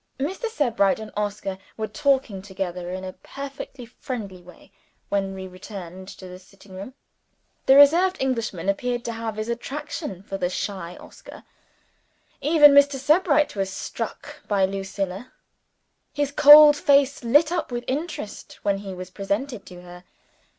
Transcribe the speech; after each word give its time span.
Mr. 0.19 0.47
Sebright 0.49 0.97
and 0.99 1.11
Oscar 1.15 1.59
were 1.77 1.87
talking 1.87 2.41
together 2.41 2.89
in 2.89 3.03
a 3.03 3.13
perfectly 3.13 3.85
friendly 3.85 4.41
way 4.41 4.71
when 5.09 5.35
we 5.35 5.47
returned 5.47 6.07
to 6.07 6.27
the 6.27 6.39
sitting 6.39 6.73
room. 6.73 6.95
The 7.67 7.75
reserved 7.75 8.17
Englishman 8.19 8.67
appeared 8.67 9.05
to 9.05 9.11
have 9.11 9.35
his 9.35 9.47
attraction 9.47 10.23
for 10.23 10.39
the 10.39 10.49
shy 10.49 10.97
Oscar. 10.97 11.43
Even 12.41 12.71
Mr. 12.71 12.95
Sebright 12.95 13.55
was 13.55 13.69
struck 13.71 14.41
by 14.47 14.65
Lucilla; 14.65 15.31
his 16.11 16.31
cold 16.31 16.75
face 16.75 17.23
lit 17.23 17.51
up 17.51 17.71
with 17.71 17.83
interest 17.87 18.53
when 18.63 18.79
he 18.79 18.95
was 18.95 19.11
presented 19.11 19.67
to 19.67 19.83
her. 19.83 20.03